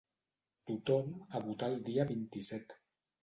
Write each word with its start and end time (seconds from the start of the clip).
Tothom 0.69 1.11
a 1.39 1.43
votar 1.49 1.69
el 1.73 1.77
dia 1.91 2.07
vint-i-set. 2.13 2.77